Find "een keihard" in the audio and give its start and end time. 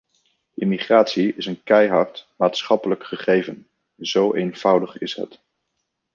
1.45-2.27